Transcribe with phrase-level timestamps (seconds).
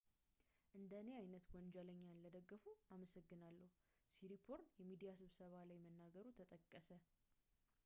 [0.77, 2.65] "እንደኔ ዓይነት ወንጀለኛን ለደገፉ
[2.95, 3.69] አመሰግናለሁ፣
[4.15, 6.89] ሲሪፖርን የሚዲያ ስብሰባ ላይ መናገሩ ተጠቀሰ።